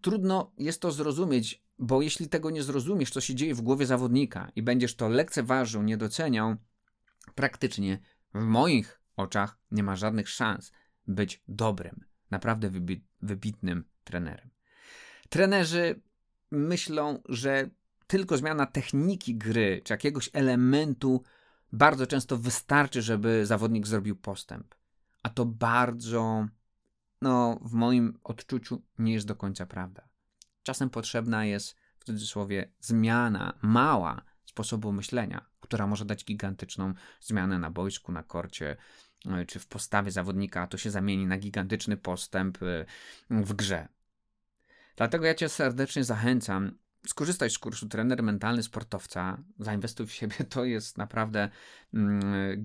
trudno 0.00 0.52
jest 0.58 0.82
to 0.82 0.92
zrozumieć 0.92 1.64
bo 1.82 2.02
jeśli 2.02 2.28
tego 2.28 2.50
nie 2.50 2.62
zrozumiesz, 2.62 3.10
co 3.10 3.20
się 3.20 3.34
dzieje 3.34 3.54
w 3.54 3.60
głowie 3.60 3.86
zawodnika 3.86 4.50
i 4.56 4.62
będziesz 4.62 4.96
to 4.96 5.08
lekceważył, 5.08 5.82
nie 5.82 5.96
doceniał, 5.96 6.56
praktycznie 7.34 7.98
w 8.34 8.44
moich 8.44 9.00
oczach 9.16 9.58
nie 9.70 9.82
ma 9.82 9.96
żadnych 9.96 10.28
szans 10.28 10.72
być 11.06 11.42
dobrym, 11.48 12.04
naprawdę 12.30 12.70
wybitnym 13.22 13.84
trenerem. 14.04 14.50
Trenerzy 15.28 16.00
myślą, 16.50 17.22
że 17.28 17.70
tylko 18.06 18.36
zmiana 18.36 18.66
techniki 18.66 19.36
gry 19.36 19.80
czy 19.84 19.92
jakiegoś 19.92 20.30
elementu 20.32 21.22
bardzo 21.72 22.06
często 22.06 22.36
wystarczy, 22.36 23.02
żeby 23.02 23.46
zawodnik 23.46 23.86
zrobił 23.86 24.16
postęp. 24.16 24.74
A 25.22 25.28
to 25.28 25.46
bardzo, 25.46 26.48
no, 27.22 27.60
w 27.62 27.72
moim 27.72 28.18
odczuciu 28.24 28.82
nie 28.98 29.12
jest 29.12 29.26
do 29.26 29.36
końca 29.36 29.66
prawda. 29.66 30.11
Czasem 30.62 30.90
potrzebna 30.90 31.44
jest, 31.44 31.76
w 31.98 32.04
cudzysłowie, 32.04 32.72
zmiana, 32.80 33.58
mała 33.62 34.22
sposobu 34.44 34.92
myślenia, 34.92 35.46
która 35.60 35.86
może 35.86 36.04
dać 36.04 36.24
gigantyczną 36.24 36.94
zmianę 37.20 37.58
na 37.58 37.70
boisku, 37.70 38.12
na 38.12 38.22
korcie, 38.22 38.76
e, 39.26 39.46
czy 39.46 39.58
w 39.58 39.66
postawie 39.66 40.10
zawodnika, 40.10 40.62
a 40.62 40.66
to 40.66 40.78
się 40.78 40.90
zamieni 40.90 41.26
na 41.26 41.38
gigantyczny 41.38 41.96
postęp 41.96 42.58
e, 42.62 42.84
w 43.30 43.54
grze. 43.54 43.88
Dlatego 44.96 45.26
ja 45.26 45.34
Cię 45.34 45.48
serdecznie 45.48 46.04
zachęcam, 46.04 46.78
skorzystaj 47.06 47.50
z 47.50 47.58
kursu 47.58 47.88
trener 47.88 48.22
mentalny 48.22 48.62
sportowca, 48.62 49.42
zainwestuj 49.58 50.06
w 50.06 50.12
siebie, 50.12 50.36
to 50.50 50.64
jest 50.64 50.98
naprawdę 50.98 51.48
mm, 51.94 52.64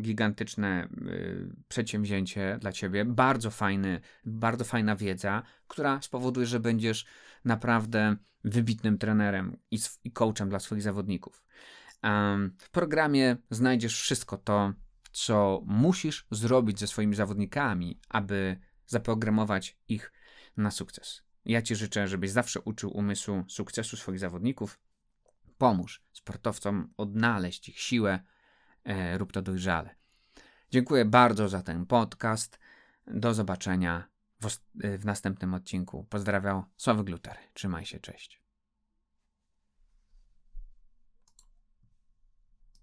gigantyczne, 0.00 0.88
y, 1.06 1.56
przedsięwzięcie 1.68 2.58
dla 2.60 2.72
ciebie, 2.72 3.04
bardzo 3.04 3.50
fajny, 3.50 4.00
bardzo 4.24 4.64
fajna 4.64 4.96
wiedza, 4.96 5.42
która 5.68 6.02
spowoduje, 6.02 6.46
że 6.46 6.60
będziesz 6.60 7.06
naprawdę 7.44 8.16
wybitnym 8.44 8.98
trenerem 8.98 9.56
i, 9.70 9.78
i 10.04 10.12
coachem 10.12 10.48
dla 10.48 10.58
swoich 10.58 10.82
zawodników. 10.82 11.44
W 12.58 12.70
programie 12.70 13.36
znajdziesz 13.50 14.00
wszystko 14.00 14.36
to, 14.36 14.72
co 15.12 15.62
musisz 15.66 16.26
zrobić 16.30 16.80
ze 16.80 16.86
swoimi 16.86 17.14
zawodnikami, 17.14 18.00
aby 18.08 18.56
zaprogramować 18.86 19.78
ich 19.88 20.12
na 20.56 20.70
sukces. 20.70 21.23
Ja 21.44 21.62
Ci 21.62 21.76
życzę, 21.76 22.08
żebyś 22.08 22.30
zawsze 22.30 22.60
uczył 22.60 22.96
umysłu 22.96 23.44
sukcesu 23.48 23.96
swoich 23.96 24.18
zawodników. 24.18 24.78
Pomóż 25.58 26.02
sportowcom 26.12 26.92
odnaleźć 26.96 27.68
ich 27.68 27.80
siłę, 27.80 28.20
e, 28.84 29.18
rób 29.18 29.32
to 29.32 29.42
dojrzale. 29.42 29.94
Dziękuję 30.70 31.04
bardzo 31.04 31.48
za 31.48 31.62
ten 31.62 31.86
podcast. 31.86 32.58
Do 33.06 33.34
zobaczenia 33.34 34.08
w, 34.40 34.48
w 34.98 35.04
następnym 35.04 35.54
odcinku. 35.54 36.06
Pozdrawiam, 36.10 36.64
Sławy 36.76 37.04
Gluter. 37.04 37.36
Trzymaj 37.54 37.86
się, 37.86 38.00
cześć. 38.00 38.43